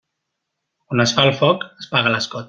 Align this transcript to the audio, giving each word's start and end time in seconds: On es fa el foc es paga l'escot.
On 0.95 1.03
es 1.03 1.13
fa 1.17 1.25
el 1.31 1.35
foc 1.41 1.67
es 1.83 1.91
paga 1.93 2.15
l'escot. 2.17 2.39